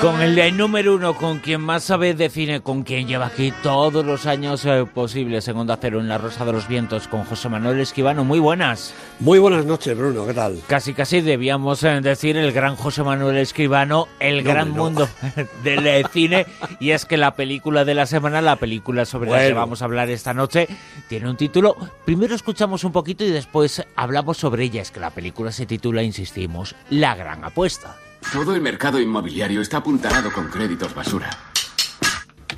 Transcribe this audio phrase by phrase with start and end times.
[0.00, 3.52] Con el de número uno, con quien más sabe de cine, con quien lleva aquí
[3.62, 7.24] todos los años eh, posibles en Onda Cero, en La Rosa de los Vientos, con
[7.24, 8.22] José Manuel Esquivano.
[8.22, 8.94] Muy buenas.
[9.20, 10.26] Muy buenas noches, Bruno.
[10.26, 10.60] ¿Qué tal?
[10.66, 15.08] Casi, casi debíamos eh, decir el gran José Manuel Escribano, el gran mundo
[15.64, 16.46] del cine.
[16.78, 19.86] Y es que la película de la semana, la película sobre la que vamos a
[19.86, 20.68] hablar esta noche,
[21.08, 21.74] tiene un título.
[22.04, 24.82] Primero escuchamos un poquito y después hablamos sobre ella.
[24.82, 27.96] Es que la película se titula, insistimos, La Gran Apuesta.
[28.32, 31.30] Todo el mercado inmobiliario está apuntalado con créditos basura.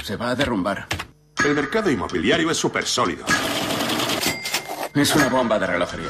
[0.03, 0.87] Se va a derrumbar.
[1.45, 3.25] El mercado inmobiliario es súper sólido.
[4.95, 6.09] Es una bomba de relojería.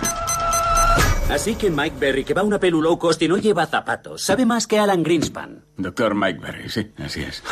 [1.29, 4.23] Así que Mike Berry, que va a una pelu low cost y no lleva zapatos,
[4.23, 5.65] sabe más que Alan Greenspan.
[5.77, 7.43] Doctor Mike Berry, sí, así es.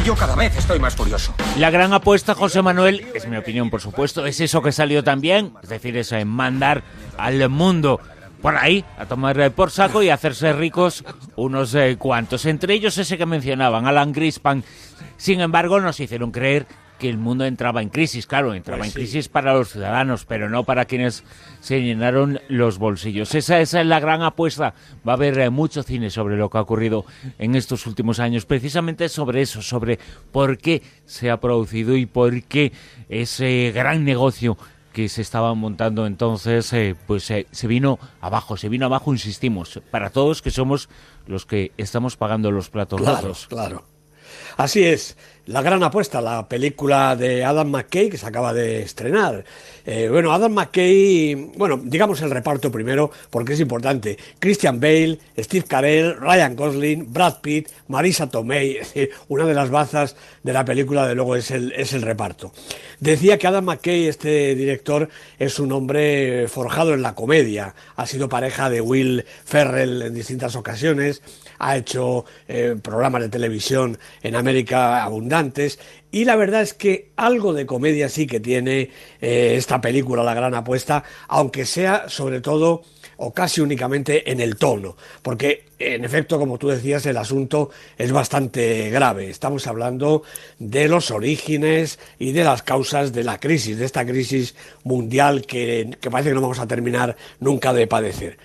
[0.00, 1.34] Y yo cada vez estoy más furioso.
[1.58, 5.54] La gran apuesta, José Manuel, es mi opinión, por supuesto, es eso que salió también,
[5.62, 6.84] es decir, eso en mandar
[7.16, 8.00] al mundo
[8.46, 12.46] por ahí a tomar por saco y hacerse ricos unos eh, cuantos.
[12.46, 14.62] Entre ellos ese que mencionaban, Alan Grispan.
[15.16, 16.64] Sin embargo, nos hicieron creer
[17.00, 20.48] que el mundo entraba en crisis, claro, entraba pues en crisis para los ciudadanos, pero
[20.48, 21.24] no para quienes
[21.58, 23.34] se llenaron los bolsillos.
[23.34, 24.74] Esa, esa es la gran apuesta.
[25.06, 27.04] Va a haber eh, mucho cine sobre lo que ha ocurrido
[27.40, 29.98] en estos últimos años, precisamente sobre eso, sobre
[30.30, 32.70] por qué se ha producido y por qué
[33.08, 34.56] ese gran negocio
[34.96, 39.82] que se estaban montando entonces, eh, pues eh, se vino abajo, se vino abajo, insistimos,
[39.90, 40.88] para todos que somos
[41.26, 43.84] los que estamos pagando los platos claro, Claro.
[44.56, 49.44] Así es, la gran apuesta, la película de Adam McKay que se acaba de estrenar.
[49.84, 54.18] Eh, bueno, Adam McKay, bueno, digamos el reparto primero porque es importante.
[54.40, 58.80] Christian Bale, Steve Carell, Ryan Gosling, Brad Pitt, Marisa Tomei,
[59.28, 62.52] una de las bazas de la película de luego es el, es el reparto.
[62.98, 67.76] Decía que Adam McKay, este director, es un hombre forjado en la comedia.
[67.94, 71.22] Ha sido pareja de Will Ferrell en distintas ocasiones,
[71.58, 75.78] ha hecho eh, programas de televisión en América abundantes
[76.10, 78.90] y la verdad es que algo de comedia sí que tiene
[79.20, 82.82] eh, esta película, La Gran Apuesta, aunque sea sobre todo
[83.18, 88.12] o casi únicamente en el tono, porque en efecto, como tú decías, el asunto es
[88.12, 89.28] bastante grave.
[89.28, 90.22] Estamos hablando
[90.58, 95.96] de los orígenes y de las causas de la crisis, de esta crisis mundial que,
[96.00, 98.38] que parece que no vamos a terminar nunca de padecer.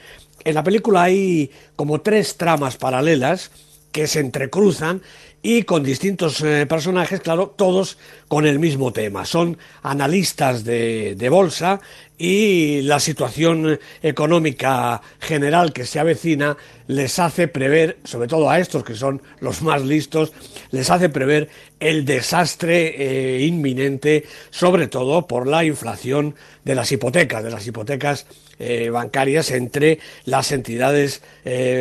[0.43, 3.51] En la película hay como tres tramas paralelas
[3.91, 5.01] que se entrecruzan
[5.43, 7.97] y con distintos eh, personajes, claro, todos
[8.27, 9.25] con el mismo tema.
[9.25, 11.81] Son analistas de, de, bolsa
[12.17, 18.83] y la situación económica general que se avecina les hace prever, sobre todo a estos
[18.83, 20.31] que son los más listos,
[20.69, 27.43] les hace prever el desastre eh, inminente, sobre todo por la inflación de las hipotecas,
[27.43, 28.27] de las hipotecas
[28.61, 31.21] eh, bancarias entre las entidades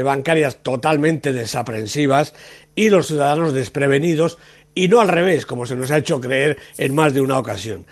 [0.04, 2.34] bancarias totalmente desaprensivas
[2.74, 4.38] y los ciudadanos desprevenidos
[4.74, 7.84] y no al revés, como se nos ha hecho creer en más de una ocasión.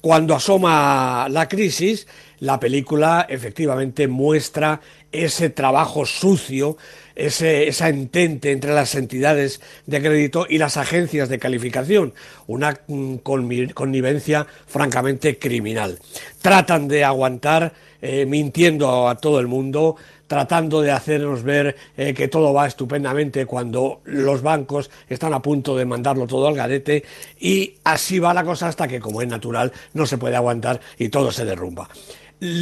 [0.00, 2.06] Cuando asoma la crisis,
[2.38, 6.76] la película efectivamente muestra ese trabajo sucio,
[7.16, 12.14] ese, esa entente entre las entidades de crédito y las agencias de calificación,
[12.46, 15.98] una mm, connivencia francamente criminal.
[16.42, 19.96] Tratan de aguantar eh, mintiendo a todo el mundo,
[20.28, 25.76] tratando de hacernos ver eh, que todo va estupendamente cuando los bancos están a punto
[25.76, 27.02] de mandarlo todo al garete
[27.40, 31.08] y así va la cosa hasta que, como es natural, no se puede aguantar y
[31.08, 31.88] todo se derrumba.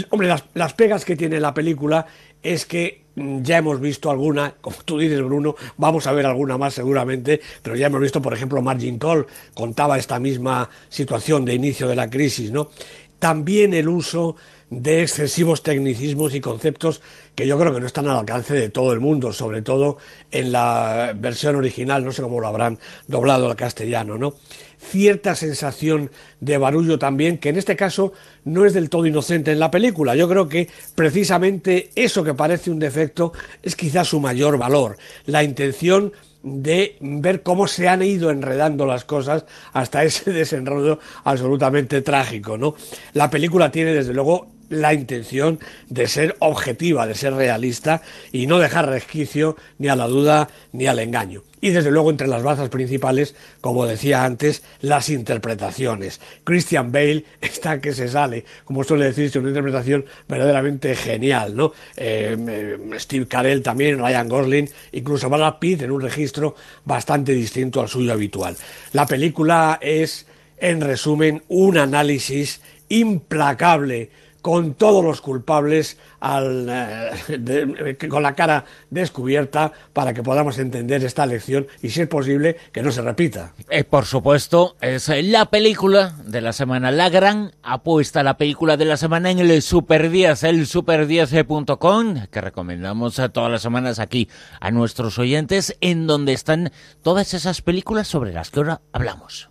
[0.08, 2.06] Hombre, las, las pegas que tiene la película
[2.42, 6.56] es que mm, ya hemos visto alguna, como tú dices Bruno, vamos a ver alguna
[6.56, 11.54] más seguramente, pero ya hemos visto, por ejemplo, Margin Call contaba esta misma situación de
[11.54, 12.70] inicio de la crisis, ¿no?
[13.18, 14.36] También el uso
[14.70, 17.00] de excesivos tecnicismos y conceptos
[17.34, 19.98] que yo creo que no están al alcance de todo el mundo, sobre todo
[20.30, 24.34] en la versión original, no sé cómo lo habrán doblado al castellano, ¿no?
[24.78, 26.10] Cierta sensación
[26.40, 28.12] de barullo también, que en este caso
[28.44, 30.14] no es del todo inocente en la película.
[30.14, 33.32] Yo creo que precisamente eso que parece un defecto
[33.62, 34.96] es quizás su mayor valor,
[35.26, 36.12] la intención
[36.42, 42.74] de ver cómo se han ido enredando las cosas hasta ese desenrollo absolutamente trágico, ¿no?
[43.14, 45.58] La película tiene desde luego la intención
[45.88, 48.02] de ser objetiva, de ser realista
[48.32, 51.42] y no dejar resquicio ni a la duda ni al engaño.
[51.60, 56.20] Y desde luego entre las bazas principales, como decía antes, las interpretaciones.
[56.44, 61.72] Christian Bale está que se sale, como suele decirse, una interpretación verdaderamente genial, ¿no?
[61.96, 66.54] Eh, eh, Steve Carell también, Ryan Gosling, incluso Brad Pitt en un registro
[66.84, 68.56] bastante distinto al suyo habitual.
[68.92, 70.26] La película es,
[70.58, 74.10] en resumen, un análisis implacable
[74.46, 81.26] con todos los culpables al, eh, con la cara descubierta para que podamos entender esta
[81.26, 83.54] lección y si es posible que no se repita.
[83.68, 88.84] Eh, por supuesto, es la película de la semana, la gran apuesta, la película de
[88.84, 94.28] la semana en el Super 10, el super10.com, que recomendamos a todas las semanas aquí
[94.60, 96.70] a nuestros oyentes, en donde están
[97.02, 99.50] todas esas películas sobre las que ahora hablamos.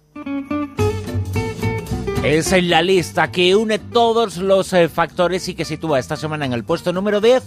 [2.26, 6.44] Es en la lista que une todos los eh, factores y que sitúa esta semana
[6.48, 7.44] en el puesto número 10.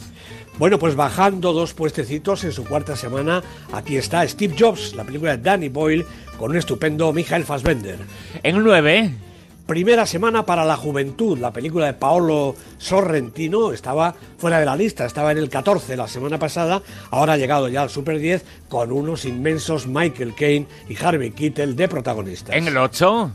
[0.57, 3.43] Bueno, pues bajando dos puestecitos en su cuarta semana,
[3.73, 6.07] aquí está Steve Jobs, la película de Danny Boyle,
[6.39, 7.99] con un estupendo Michael Fassbender.
[8.45, 9.15] En el 9.
[9.67, 15.07] Primera semana para la juventud, la película de Paolo Sorrentino estaba fuera de la lista,
[15.07, 18.93] estaba en el 14 la semana pasada, ahora ha llegado ya al Super 10 con
[18.93, 22.55] unos inmensos Michael Caine y Harvey Keitel de protagonistas.
[22.55, 23.33] En el 8.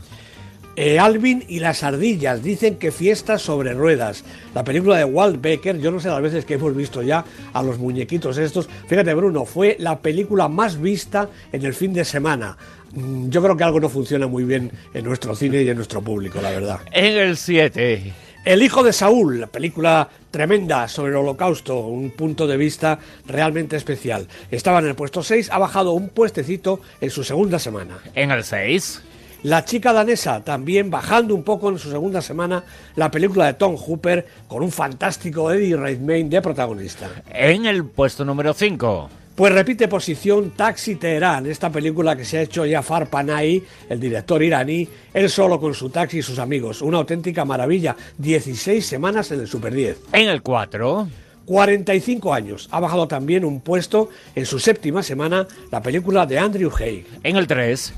[0.76, 4.24] Eh, Alvin y las ardillas dicen que fiestas sobre ruedas.
[4.54, 7.62] La película de Walt Becker, yo no sé las veces que hemos visto ya a
[7.62, 8.68] los muñequitos estos.
[8.88, 12.56] Fíjate, Bruno, fue la película más vista en el fin de semana.
[12.92, 16.02] Mm, yo creo que algo no funciona muy bien en nuestro cine y en nuestro
[16.02, 16.80] público, la verdad.
[16.90, 18.12] En el 7.
[18.44, 23.76] El hijo de Saúl, la película tremenda sobre el holocausto, un punto de vista realmente
[23.76, 24.26] especial.
[24.50, 28.00] Estaba en el puesto 6, ha bajado un puestecito en su segunda semana.
[28.14, 29.02] En el 6.
[29.44, 32.64] La chica danesa, también bajando un poco en su segunda semana,
[32.96, 37.10] la película de Tom Hooper con un fantástico Eddie Redmayne de protagonista.
[37.28, 39.10] En el puesto número 5.
[39.34, 44.42] Pues repite posición Taxi Teherán, esta película que se ha hecho Jafar Panahi, el director
[44.42, 46.80] iraní, él solo con su taxi y sus amigos.
[46.80, 47.94] Una auténtica maravilla.
[48.16, 50.04] 16 semanas en el Super 10.
[50.14, 51.06] En el 4.
[51.44, 52.66] 45 años.
[52.70, 57.04] Ha bajado también un puesto en su séptima semana la película de Andrew Haig.
[57.22, 57.92] En el 3.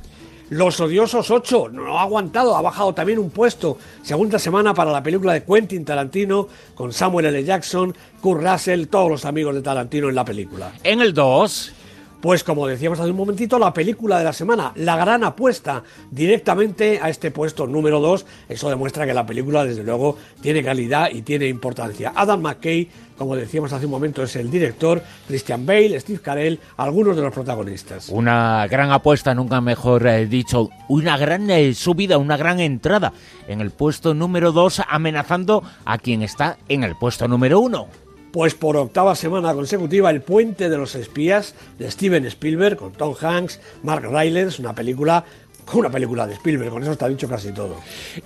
[0.50, 3.78] Los Odiosos 8 no ha aguantado, ha bajado también un puesto.
[4.02, 6.46] Segunda semana para la película de Quentin Tarantino
[6.76, 7.42] con Samuel L.
[7.42, 10.72] Jackson, Kurt Russell, todos los amigos de Tarantino en la película.
[10.84, 11.72] En el 2.
[12.20, 16.98] Pues como decíamos hace un momentito, la película de la semana, la gran apuesta directamente
[17.00, 18.24] a este puesto número 2.
[18.48, 22.12] Eso demuestra que la película, desde luego, tiene calidad y tiene importancia.
[22.16, 27.16] Adam McKay, como decíamos hace un momento, es el director, Christian Bale, Steve Carell, algunos
[27.16, 28.08] de los protagonistas.
[28.08, 33.12] Una gran apuesta, nunca mejor eh, dicho, una gran eh, subida, una gran entrada
[33.46, 38.05] en el puesto número 2, amenazando a quien está en el puesto número 1
[38.36, 43.14] pues por octava semana consecutiva El puente de los espías de Steven Spielberg con Tom
[43.18, 45.24] Hanks, Mark Rylance, una película
[45.72, 47.76] una película de Spielberg, con eso está dicho casi todo.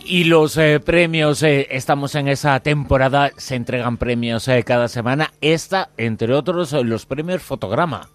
[0.05, 5.33] Y los eh, premios, eh, estamos en esa temporada, se entregan premios eh, cada semana.
[5.41, 8.09] Esta, entre otros, los premios Fotograma.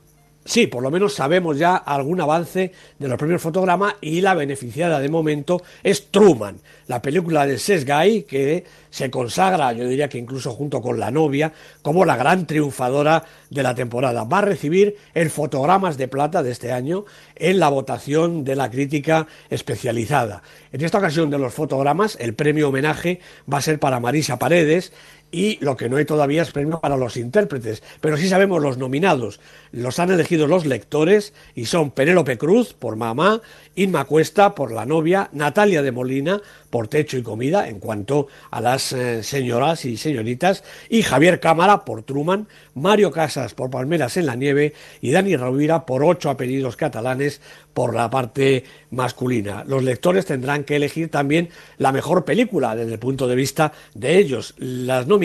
[0.47, 4.99] Sí, por lo menos sabemos ya algún avance de los premios Fotograma y la beneficiada
[4.99, 10.19] de momento es Truman, la película de Seth Guy que se consagra, yo diría que
[10.19, 11.51] incluso junto con la novia,
[11.81, 14.23] como la gran triunfadora de la temporada.
[14.23, 17.05] Va a recibir el Fotogramas de Plata de este año
[17.35, 20.43] en la votación de la crítica especializada.
[20.71, 23.19] En esta ocasión de los fotogramas, el premio homenaje
[23.51, 24.93] va a ser para Marisa Paredes
[25.35, 28.77] y lo que no hay todavía es premio para los intérpretes, pero sí sabemos los
[28.77, 29.41] nominados.
[29.73, 33.41] Los han elegido los lectores y son Penélope Cruz por Mamá,
[33.75, 38.61] Inma Cuesta por La novia, Natalia de Molina por Techo y Comida en cuanto a
[38.61, 44.27] las eh, señoras y señoritas y Javier Cámara por Truman, Mario Casas por Palmeras en
[44.27, 47.41] la nieve y Dani Rovira por Ocho apellidos catalanes
[47.73, 49.65] por la parte masculina.
[49.67, 54.17] Los lectores tendrán que elegir también la mejor película desde el punto de vista de
[54.17, 54.53] ellos.
[54.57, 55.24] Las nominadas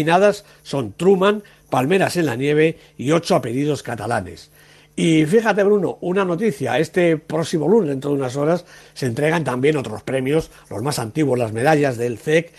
[0.63, 4.51] son Truman, Palmeras en la nieve y Ocho apellidos catalanes.
[4.97, 6.79] Y fíjate, Bruno, una noticia.
[6.79, 11.39] Este próximo lunes, dentro de unas horas, se entregan también otros premios, los más antiguos,
[11.39, 12.53] las medallas del CEC.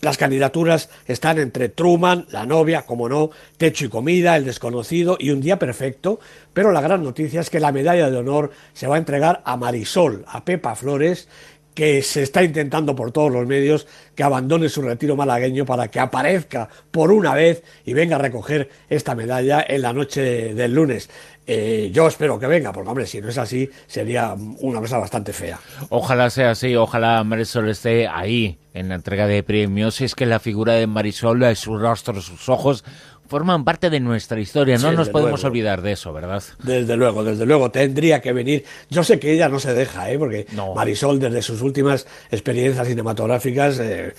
[0.00, 5.30] Las candidaturas están entre Truman, La novia, como no, Techo y comida, El desconocido y
[5.30, 6.20] Un día perfecto,
[6.54, 9.56] pero la gran noticia es que la medalla de honor se va a entregar a
[9.56, 11.28] Marisol, a Pepa Flores,
[11.74, 16.00] que se está intentando por todos los medios que abandone su retiro malagueño para que
[16.00, 21.08] aparezca por una vez y venga a recoger esta medalla en la noche del lunes.
[21.46, 25.32] Eh, yo espero que venga, porque hombre, si no es así, sería una cosa bastante
[25.32, 25.58] fea.
[25.88, 30.00] Ojalá sea así, ojalá Marisol esté ahí en la entrega de premios.
[30.00, 32.84] Es que la figura de Marisol, su rostro, sus ojos,
[33.30, 35.48] forman parte de nuestra historia, no Sí, nos podemos luego.
[35.52, 36.42] olvidar de eso, ¿verdad?
[36.62, 38.64] Desde luego, desde luego, tendría que venir.
[38.90, 40.18] Yo sé que ella no se deja, ¿eh?
[40.18, 40.74] porque No.
[40.74, 44.14] Marisol, desde sus últimas experiencias cinematográficas, eh,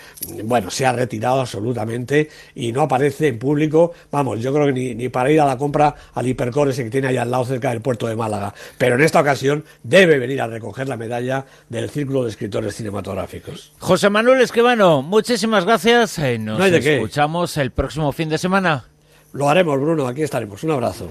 [0.45, 3.93] bueno, se ha retirado absolutamente y no aparece en público.
[4.11, 6.89] Vamos, yo creo que ni, ni para ir a la compra al hipercore ese que
[6.89, 8.53] tiene ahí al lado cerca del puerto de Málaga.
[8.77, 13.73] Pero en esta ocasión debe venir a recoger la medalla del Círculo de Escritores Cinematográficos.
[13.79, 16.17] José Manuel Escribano, muchísimas gracias.
[16.19, 16.95] eh, Nos No hay de qué.
[16.95, 18.85] escuchamos el próximo fin de semana.
[19.33, 20.63] Lo haremos, Bruno, aquí estaremos.
[20.63, 21.09] Un abrazo.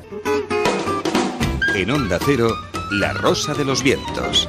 [1.74, 2.48] En Onda Cero,
[2.92, 4.48] La Rosa de los Vientos.